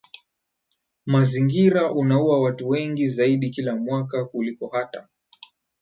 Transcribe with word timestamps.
mazingira 1.05 1.91
unaua 1.91 2.39
watu 2.41 2.69
wengi 2.69 3.07
zaidi 3.07 3.49
kila 3.49 3.75
mwaka 3.75 4.25
kuliko 4.25 4.67
hata 4.67 5.07